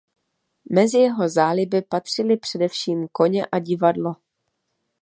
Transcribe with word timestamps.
Mezi 0.71 0.97
jeho 0.97 1.29
záliby 1.29 1.81
patřili 1.81 2.37
především 2.37 3.07
koně 3.11 3.45
a 3.45 3.59
divadlo. 3.59 4.15